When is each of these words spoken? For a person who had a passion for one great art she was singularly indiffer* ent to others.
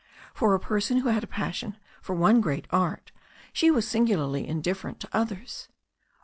For 0.33 0.55
a 0.55 0.59
person 0.59 0.97
who 0.97 1.09
had 1.09 1.23
a 1.23 1.27
passion 1.27 1.77
for 2.01 2.15
one 2.15 2.41
great 2.41 2.65
art 2.71 3.11
she 3.53 3.69
was 3.69 3.87
singularly 3.87 4.47
indiffer* 4.47 4.87
ent 4.87 4.99
to 5.01 5.09
others. 5.13 5.67